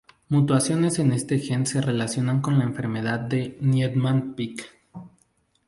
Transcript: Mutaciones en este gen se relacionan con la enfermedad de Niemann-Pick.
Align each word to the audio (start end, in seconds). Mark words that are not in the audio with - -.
Mutaciones 0.29 0.97
en 0.97 1.11
este 1.11 1.37
gen 1.37 1.67
se 1.67 1.79
relacionan 1.79 2.41
con 2.41 2.57
la 2.57 2.63
enfermedad 2.65 3.19
de 3.19 3.59
Niemann-Pick. 3.61 4.67